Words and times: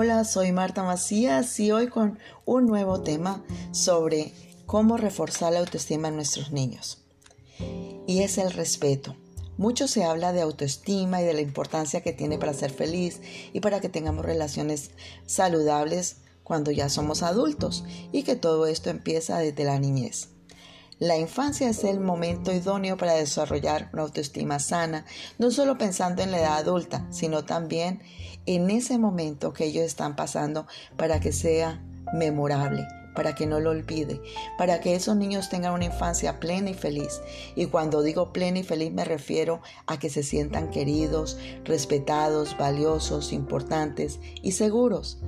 Hola, 0.00 0.22
soy 0.22 0.52
Marta 0.52 0.84
Macías 0.84 1.58
y 1.58 1.72
hoy 1.72 1.88
con 1.88 2.20
un 2.44 2.66
nuevo 2.66 3.00
tema 3.00 3.42
sobre 3.72 4.32
cómo 4.64 4.96
reforzar 4.96 5.52
la 5.52 5.58
autoestima 5.58 6.06
en 6.06 6.14
nuestros 6.14 6.52
niños. 6.52 7.02
Y 8.06 8.22
es 8.22 8.38
el 8.38 8.52
respeto. 8.52 9.16
Mucho 9.56 9.88
se 9.88 10.04
habla 10.04 10.32
de 10.32 10.40
autoestima 10.40 11.20
y 11.20 11.24
de 11.24 11.34
la 11.34 11.40
importancia 11.40 12.00
que 12.00 12.12
tiene 12.12 12.38
para 12.38 12.54
ser 12.54 12.70
feliz 12.70 13.20
y 13.52 13.58
para 13.58 13.80
que 13.80 13.88
tengamos 13.88 14.24
relaciones 14.24 14.92
saludables 15.26 16.18
cuando 16.44 16.70
ya 16.70 16.88
somos 16.90 17.24
adultos 17.24 17.82
y 18.12 18.22
que 18.22 18.36
todo 18.36 18.68
esto 18.68 18.90
empieza 18.90 19.38
desde 19.38 19.64
la 19.64 19.80
niñez. 19.80 20.28
La 21.00 21.16
infancia 21.16 21.68
es 21.68 21.84
el 21.84 22.00
momento 22.00 22.52
idóneo 22.52 22.96
para 22.96 23.14
desarrollar 23.14 23.88
una 23.92 24.02
autoestima 24.02 24.58
sana, 24.58 25.06
no 25.38 25.52
solo 25.52 25.78
pensando 25.78 26.22
en 26.22 26.32
la 26.32 26.40
edad 26.40 26.58
adulta, 26.58 27.06
sino 27.10 27.44
también 27.44 28.00
en 28.00 28.00
ese 28.48 28.98
momento 28.98 29.52
que 29.52 29.66
ellos 29.66 29.84
están 29.84 30.16
pasando 30.16 30.66
para 30.96 31.20
que 31.20 31.32
sea 31.32 31.82
memorable, 32.14 32.86
para 33.14 33.34
que 33.34 33.46
no 33.46 33.60
lo 33.60 33.70
olvide, 33.70 34.20
para 34.56 34.80
que 34.80 34.94
esos 34.94 35.16
niños 35.16 35.48
tengan 35.48 35.74
una 35.74 35.84
infancia 35.84 36.40
plena 36.40 36.70
y 36.70 36.74
feliz. 36.74 37.20
Y 37.56 37.66
cuando 37.66 38.02
digo 38.02 38.32
plena 38.32 38.60
y 38.60 38.62
feliz 38.62 38.92
me 38.92 39.04
refiero 39.04 39.60
a 39.86 39.98
que 39.98 40.08
se 40.08 40.22
sientan 40.22 40.70
queridos, 40.70 41.38
respetados, 41.64 42.56
valiosos, 42.56 43.32
importantes 43.32 44.18
y 44.42 44.52
seguros, 44.52 45.18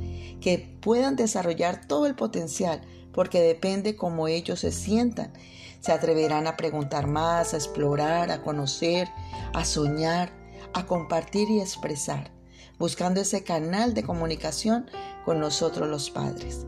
que 0.40 0.76
puedan 0.80 1.16
desarrollar 1.16 1.86
todo 1.86 2.06
el 2.06 2.14
potencial, 2.14 2.80
porque 3.12 3.40
depende 3.40 3.96
cómo 3.96 4.28
ellos 4.28 4.60
se 4.60 4.72
sientan 4.72 5.32
se 5.80 5.92
atreverán 5.92 6.46
a 6.46 6.56
preguntar 6.56 7.06
más, 7.06 7.54
a 7.54 7.56
explorar, 7.56 8.30
a 8.30 8.42
conocer, 8.42 9.08
a 9.54 9.64
soñar, 9.64 10.30
a 10.74 10.86
compartir 10.86 11.50
y 11.50 11.60
expresar, 11.60 12.30
buscando 12.80 13.20
ese 13.20 13.44
canal 13.44 13.94
de 13.94 14.02
comunicación 14.02 14.90
con 15.24 15.38
nosotros 15.38 15.88
los 15.88 16.10
padres. 16.10 16.66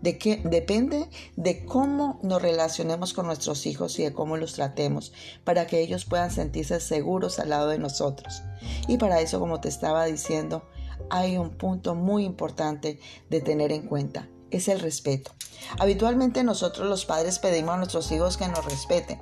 De 0.00 0.16
que, 0.16 0.40
depende 0.44 1.10
de 1.36 1.66
cómo 1.66 2.20
nos 2.22 2.40
relacionemos 2.40 3.12
con 3.12 3.26
nuestros 3.26 3.66
hijos 3.66 3.98
y 3.98 4.04
de 4.04 4.14
cómo 4.14 4.38
los 4.38 4.54
tratemos, 4.54 5.12
para 5.44 5.66
que 5.66 5.80
ellos 5.80 6.06
puedan 6.06 6.30
sentirse 6.30 6.80
seguros 6.80 7.40
al 7.40 7.50
lado 7.50 7.68
de 7.68 7.78
nosotros. 7.78 8.42
Y 8.86 8.96
para 8.96 9.20
eso, 9.20 9.40
como 9.40 9.60
te 9.60 9.68
estaba 9.68 10.06
diciendo, 10.06 10.66
hay 11.10 11.36
un 11.36 11.50
punto 11.50 11.94
muy 11.94 12.24
importante 12.24 13.00
de 13.28 13.40
tener 13.40 13.72
en 13.72 13.86
cuenta 13.86 14.28
es 14.50 14.68
el 14.68 14.80
respeto. 14.80 15.32
Habitualmente 15.78 16.42
nosotros 16.44 16.88
los 16.88 17.04
padres 17.04 17.38
pedimos 17.38 17.74
a 17.74 17.76
nuestros 17.78 18.10
hijos 18.12 18.36
que 18.36 18.48
nos 18.48 18.64
respeten, 18.64 19.20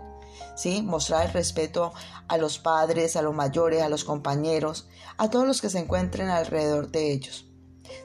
Mostrar 0.82 1.26
el 1.26 1.32
respeto 1.32 1.92
a 2.28 2.38
los 2.38 2.58
padres, 2.58 3.16
a 3.16 3.22
los 3.22 3.34
mayores, 3.34 3.82
a 3.82 3.88
los 3.88 4.04
compañeros, 4.04 4.88
a 5.16 5.30
todos 5.30 5.46
los 5.46 5.60
que 5.60 5.70
se 5.70 5.78
encuentren 5.78 6.28
alrededor 6.28 6.90
de 6.90 7.12
ellos. 7.12 7.46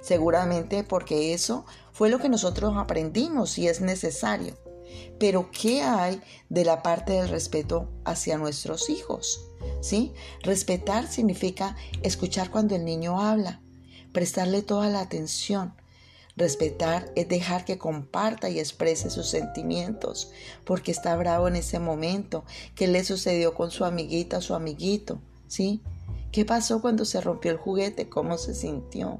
Seguramente 0.01 0.83
porque 0.83 1.33
eso 1.33 1.65
fue 1.91 2.09
lo 2.09 2.19
que 2.19 2.29
nosotros 2.29 2.75
aprendimos 2.77 3.57
y 3.57 3.67
es 3.67 3.81
necesario. 3.81 4.55
Pero 5.19 5.49
¿qué 5.51 5.83
hay 5.83 6.21
de 6.49 6.65
la 6.65 6.83
parte 6.83 7.13
del 7.13 7.29
respeto 7.29 7.89
hacia 8.05 8.37
nuestros 8.37 8.89
hijos? 8.89 9.47
Respetar 10.43 11.07
significa 11.07 11.75
escuchar 12.03 12.51
cuando 12.51 12.75
el 12.75 12.85
niño 12.85 13.19
habla, 13.19 13.61
prestarle 14.11 14.61
toda 14.61 14.89
la 14.89 15.01
atención, 15.01 15.73
Respetar 16.37 17.11
es 17.15 17.27
dejar 17.27 17.65
que 17.65 17.77
comparta 17.77 18.49
y 18.49 18.59
exprese 18.59 19.09
sus 19.09 19.27
sentimientos, 19.27 20.31
porque 20.65 20.91
está 20.91 21.15
bravo 21.15 21.47
en 21.47 21.57
ese 21.57 21.79
momento. 21.79 22.43
¿Qué 22.75 22.87
le 22.87 23.03
sucedió 23.03 23.53
con 23.53 23.71
su 23.71 23.85
amiguita 23.85 24.41
su 24.41 24.53
amiguito? 24.55 25.19
¿Sí? 25.47 25.81
¿Qué 26.31 26.45
pasó 26.45 26.81
cuando 26.81 27.05
se 27.05 27.19
rompió 27.19 27.51
el 27.51 27.57
juguete? 27.57 28.07
¿Cómo 28.07 28.37
se 28.37 28.53
sintió? 28.55 29.19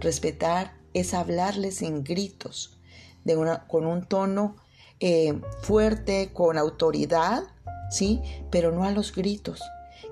Respetar 0.00 0.74
es 0.92 1.14
hablarle 1.14 1.70
sin 1.70 2.02
gritos, 2.02 2.78
con 3.68 3.86
un 3.86 4.04
tono 4.04 4.56
eh, 4.98 5.40
fuerte, 5.62 6.30
con 6.32 6.58
autoridad, 6.58 7.44
¿sí? 7.90 8.20
Pero 8.50 8.72
no 8.72 8.84
a 8.84 8.90
los 8.90 9.14
gritos 9.14 9.62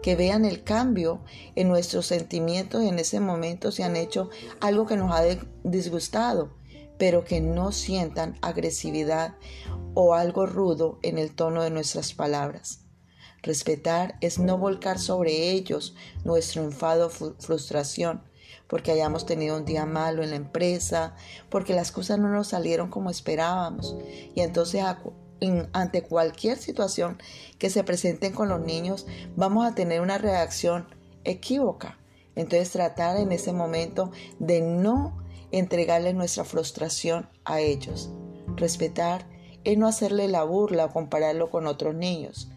que 0.02 0.16
vean 0.16 0.44
el 0.44 0.62
cambio 0.62 1.20
en 1.54 1.68
nuestros 1.68 2.06
sentimientos 2.06 2.82
en 2.82 2.98
ese 2.98 3.20
momento 3.20 3.72
si 3.72 3.82
han 3.82 3.96
hecho 3.96 4.30
algo 4.60 4.86
que 4.86 4.96
nos 4.96 5.12
ha 5.12 5.22
disgustado, 5.64 6.50
pero 6.98 7.24
que 7.24 7.40
no 7.40 7.72
sientan 7.72 8.38
agresividad 8.42 9.36
o 9.94 10.14
algo 10.14 10.46
rudo 10.46 10.98
en 11.02 11.18
el 11.18 11.34
tono 11.34 11.62
de 11.62 11.70
nuestras 11.70 12.12
palabras. 12.12 12.80
Respetar 13.42 14.16
es 14.20 14.38
no 14.38 14.58
volcar 14.58 14.98
sobre 14.98 15.50
ellos 15.50 15.94
nuestro 16.24 16.64
enfado 16.64 17.06
o 17.06 17.10
frustración, 17.10 18.22
porque 18.66 18.90
hayamos 18.90 19.26
tenido 19.26 19.56
un 19.56 19.64
día 19.64 19.86
malo 19.86 20.22
en 20.22 20.30
la 20.30 20.36
empresa, 20.36 21.14
porque 21.48 21.72
las 21.72 21.92
cosas 21.92 22.18
no 22.18 22.28
nos 22.28 22.48
salieron 22.48 22.90
como 22.90 23.10
esperábamos. 23.10 23.96
Y 24.34 24.40
entonces 24.40 24.82
ante 25.72 26.02
cualquier 26.02 26.58
situación 26.58 27.18
que 27.58 27.70
se 27.70 27.84
presenten 27.84 28.32
con 28.32 28.48
los 28.48 28.60
niños, 28.60 29.06
vamos 29.36 29.66
a 29.66 29.74
tener 29.74 30.00
una 30.00 30.18
reacción 30.18 30.86
equívoca. 31.24 31.98
Entonces 32.34 32.70
tratar 32.70 33.16
en 33.16 33.32
ese 33.32 33.52
momento 33.52 34.12
de 34.38 34.60
no 34.60 35.18
entregarle 35.50 36.12
nuestra 36.12 36.44
frustración 36.44 37.28
a 37.44 37.60
ellos. 37.60 38.10
Respetar 38.56 39.26
es 39.64 39.76
no 39.76 39.86
hacerle 39.86 40.28
la 40.28 40.44
burla 40.44 40.86
o 40.86 40.92
compararlo 40.92 41.50
con 41.50 41.66
otros 41.66 41.94
niños. 41.94 42.48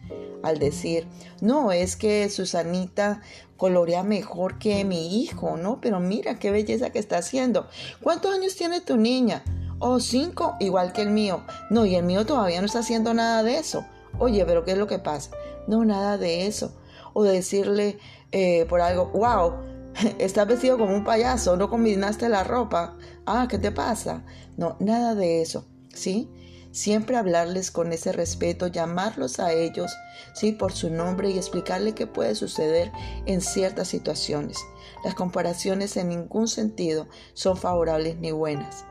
Al 0.42 0.58
decir, 0.58 1.06
no, 1.40 1.72
es 1.72 1.96
que 1.96 2.28
Susanita 2.28 3.22
colorea 3.56 4.02
mejor 4.02 4.58
que 4.58 4.84
mi 4.84 5.22
hijo, 5.22 5.56
¿no? 5.56 5.80
Pero 5.80 6.00
mira 6.00 6.38
qué 6.38 6.50
belleza 6.50 6.90
que 6.90 6.98
está 6.98 7.18
haciendo. 7.18 7.68
¿Cuántos 8.02 8.34
años 8.34 8.56
tiene 8.56 8.80
tu 8.80 8.96
niña? 8.96 9.44
Oh, 9.84 9.98
cinco, 9.98 10.54
igual 10.60 10.92
que 10.92 11.02
el 11.02 11.10
mío. 11.10 11.42
No, 11.68 11.84
y 11.84 11.96
el 11.96 12.04
mío 12.04 12.24
todavía 12.24 12.60
no 12.60 12.66
está 12.66 12.78
haciendo 12.78 13.14
nada 13.14 13.42
de 13.42 13.58
eso. 13.58 13.84
Oye, 14.20 14.44
pero 14.46 14.64
¿qué 14.64 14.72
es 14.72 14.78
lo 14.78 14.86
que 14.86 15.00
pasa? 15.00 15.32
No, 15.66 15.84
nada 15.84 16.18
de 16.18 16.46
eso. 16.46 16.72
O 17.14 17.24
decirle 17.24 17.98
eh, 18.30 18.64
por 18.68 18.80
algo, 18.80 19.06
wow, 19.06 19.54
estás 20.20 20.46
vestido 20.46 20.78
como 20.78 20.94
un 20.94 21.02
payaso, 21.02 21.56
no 21.56 21.68
combinaste 21.68 22.28
la 22.28 22.44
ropa. 22.44 22.96
Ah, 23.26 23.48
¿qué 23.50 23.58
te 23.58 23.72
pasa? 23.72 24.22
No, 24.56 24.76
nada 24.78 25.16
de 25.16 25.42
eso. 25.42 25.66
¿Sí? 25.92 26.30
Siempre 26.70 27.16
hablarles 27.16 27.72
con 27.72 27.92
ese 27.92 28.12
respeto, 28.12 28.68
llamarlos 28.68 29.40
a 29.40 29.52
ellos, 29.52 29.92
sí, 30.32 30.52
por 30.52 30.70
su 30.70 30.90
nombre 30.90 31.30
y 31.30 31.38
explicarle 31.38 31.92
qué 31.92 32.06
puede 32.06 32.36
suceder 32.36 32.92
en 33.26 33.40
ciertas 33.40 33.88
situaciones. 33.88 34.58
Las 35.04 35.16
comparaciones 35.16 35.96
en 35.96 36.10
ningún 36.10 36.46
sentido 36.46 37.08
son 37.34 37.56
favorables 37.56 38.16
ni 38.18 38.30
buenas. 38.30 38.84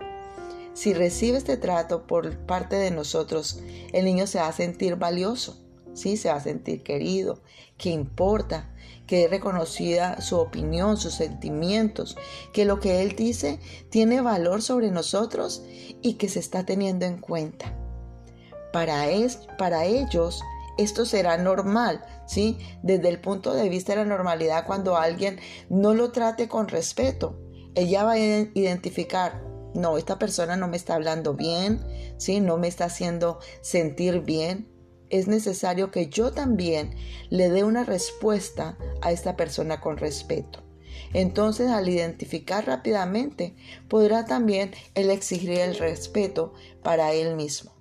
Si 0.73 0.93
recibe 0.93 1.37
este 1.37 1.57
trato 1.57 2.07
por 2.07 2.37
parte 2.45 2.77
de 2.77 2.91
nosotros, 2.91 3.61
el 3.91 4.05
niño 4.05 4.25
se 4.25 4.39
va 4.39 4.47
a 4.47 4.53
sentir 4.53 4.95
valioso, 4.95 5.61
¿sí? 5.93 6.15
se 6.17 6.29
va 6.29 6.35
a 6.35 6.41
sentir 6.41 6.83
querido, 6.83 7.41
que 7.77 7.89
importa, 7.89 8.73
que 9.05 9.25
es 9.25 9.29
reconocida 9.29 10.21
su 10.21 10.37
opinión, 10.37 10.95
sus 10.95 11.15
sentimientos, 11.15 12.15
que 12.53 12.63
lo 12.63 12.79
que 12.79 13.01
él 13.01 13.15
dice 13.15 13.59
tiene 13.89 14.21
valor 14.21 14.61
sobre 14.61 14.91
nosotros 14.91 15.63
y 16.01 16.13
que 16.13 16.29
se 16.29 16.39
está 16.39 16.65
teniendo 16.65 17.05
en 17.05 17.17
cuenta. 17.17 17.77
Para, 18.71 19.09
es, 19.09 19.39
para 19.57 19.83
ellos 19.83 20.41
esto 20.77 21.05
será 21.05 21.37
normal, 21.37 22.05
¿sí? 22.25 22.57
Desde 22.81 23.09
el 23.09 23.19
punto 23.19 23.53
de 23.53 23.67
vista 23.67 23.91
de 23.91 23.97
la 23.97 24.05
normalidad, 24.05 24.65
cuando 24.65 24.95
alguien 24.95 25.39
no 25.69 25.93
lo 25.93 26.11
trate 26.11 26.47
con 26.47 26.69
respeto, 26.69 27.37
ella 27.75 28.03
va 28.05 28.13
a 28.13 28.19
identificar 28.19 29.50
no, 29.73 29.97
esta 29.97 30.19
persona 30.19 30.55
no 30.55 30.67
me 30.67 30.77
está 30.77 30.95
hablando 30.95 31.33
bien, 31.33 31.81
¿sí? 32.17 32.39
no 32.39 32.57
me 32.57 32.67
está 32.67 32.85
haciendo 32.85 33.39
sentir 33.61 34.21
bien. 34.21 34.67
Es 35.09 35.27
necesario 35.27 35.91
que 35.91 36.07
yo 36.07 36.31
también 36.31 36.95
le 37.29 37.49
dé 37.49 37.63
una 37.63 37.83
respuesta 37.83 38.77
a 39.01 39.11
esta 39.11 39.35
persona 39.35 39.81
con 39.81 39.97
respeto. 39.97 40.63
Entonces, 41.13 41.69
al 41.69 41.89
identificar 41.89 42.65
rápidamente, 42.65 43.55
podrá 43.89 44.25
también 44.25 44.71
él 44.95 45.09
exigir 45.09 45.51
el 45.51 45.75
respeto 45.77 46.53
para 46.83 47.13
él 47.13 47.35
mismo. 47.35 47.80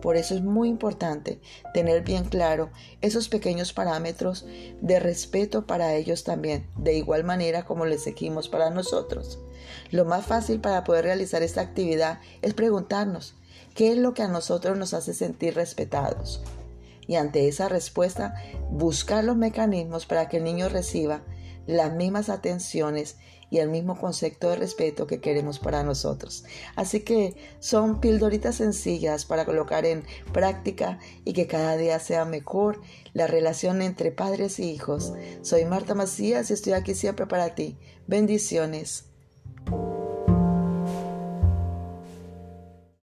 Por 0.00 0.16
eso 0.16 0.34
es 0.34 0.42
muy 0.42 0.68
importante 0.68 1.40
tener 1.74 2.02
bien 2.02 2.24
claro 2.24 2.70
esos 3.00 3.28
pequeños 3.28 3.72
parámetros 3.72 4.46
de 4.80 4.98
respeto 4.98 5.66
para 5.66 5.94
ellos 5.94 6.24
también, 6.24 6.66
de 6.76 6.94
igual 6.94 7.24
manera 7.24 7.64
como 7.64 7.84
les 7.84 8.02
seguimos 8.02 8.48
para 8.48 8.70
nosotros. 8.70 9.38
Lo 9.90 10.04
más 10.04 10.26
fácil 10.26 10.60
para 10.60 10.84
poder 10.84 11.04
realizar 11.04 11.42
esta 11.42 11.60
actividad 11.60 12.20
es 12.42 12.54
preguntarnos 12.54 13.34
qué 13.74 13.92
es 13.92 13.98
lo 13.98 14.14
que 14.14 14.22
a 14.22 14.28
nosotros 14.28 14.78
nos 14.78 14.94
hace 14.94 15.14
sentir 15.14 15.54
respetados. 15.54 16.42
Y 17.06 17.16
ante 17.16 17.48
esa 17.48 17.68
respuesta, 17.68 18.34
buscar 18.70 19.24
los 19.24 19.36
mecanismos 19.36 20.06
para 20.06 20.28
que 20.28 20.36
el 20.36 20.44
niño 20.44 20.68
reciba 20.68 21.22
las 21.66 21.92
mismas 21.92 22.28
atenciones 22.28 23.16
y 23.50 23.58
el 23.58 23.68
mismo 23.68 23.98
concepto 23.98 24.48
de 24.48 24.56
respeto 24.56 25.06
que 25.06 25.20
queremos 25.20 25.58
para 25.58 25.82
nosotros. 25.82 26.44
Así 26.76 27.00
que 27.00 27.34
son 27.58 28.00
pildoritas 28.00 28.56
sencillas 28.56 29.24
para 29.24 29.44
colocar 29.44 29.84
en 29.84 30.04
práctica 30.32 30.98
y 31.24 31.32
que 31.32 31.46
cada 31.46 31.76
día 31.76 31.98
sea 31.98 32.24
mejor 32.24 32.80
la 33.12 33.26
relación 33.26 33.82
entre 33.82 34.12
padres 34.12 34.58
y 34.60 34.70
hijos. 34.70 35.12
Soy 35.42 35.64
Marta 35.64 35.94
Macías 35.94 36.50
y 36.50 36.54
estoy 36.54 36.72
aquí 36.74 36.94
siempre 36.94 37.26
para 37.26 37.54
ti. 37.54 37.76
Bendiciones. 38.06 39.04